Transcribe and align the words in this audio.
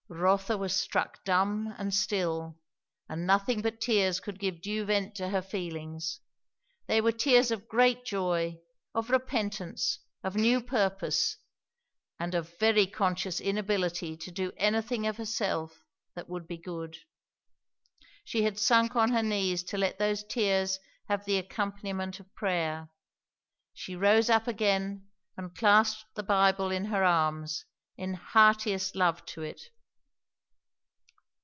Rotha 0.13 0.57
was 0.57 0.75
struck 0.75 1.23
dumb 1.23 1.73
and 1.77 1.93
still, 1.93 2.59
and 3.07 3.25
nothing 3.25 3.61
but 3.61 3.79
tears 3.79 4.19
could 4.19 4.39
give 4.41 4.61
due 4.61 4.83
vent 4.83 5.15
to 5.15 5.29
her 5.29 5.41
feelings; 5.41 6.19
they 6.85 6.99
were 6.99 7.13
tears 7.13 7.49
of 7.49 7.69
great 7.69 8.03
joy, 8.03 8.59
of 8.93 9.09
repentance, 9.09 9.99
of 10.21 10.35
new 10.35 10.59
purpose, 10.61 11.37
and 12.19 12.35
of 12.35 12.57
very 12.59 12.85
conscious 12.87 13.39
inability 13.39 14.17
to 14.17 14.29
do 14.31 14.51
anything 14.57 15.07
of 15.07 15.15
herself 15.15 15.85
that 16.13 16.27
would 16.27 16.45
be 16.45 16.57
good. 16.57 16.97
She 18.25 18.43
had 18.43 18.59
sunk 18.59 18.97
on 18.97 19.11
her 19.11 19.23
knees 19.23 19.63
to 19.63 19.77
let 19.77 19.97
those 19.97 20.25
tears 20.25 20.77
have 21.07 21.23
the 21.23 21.37
accompaniment 21.37 22.19
of 22.19 22.35
prayer; 22.35 22.89
she 23.73 23.95
rose 23.95 24.29
up 24.29 24.45
again 24.45 25.07
and 25.37 25.55
clasped 25.55 26.13
the 26.15 26.21
Bible 26.23 26.69
in 26.69 26.83
her 26.85 27.03
arms, 27.05 27.63
in 27.95 28.15
heartiest 28.15 28.97
love 28.97 29.23
to 29.27 29.43
it. 29.43 29.61